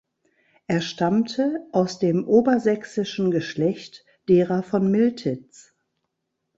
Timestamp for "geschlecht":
3.29-4.03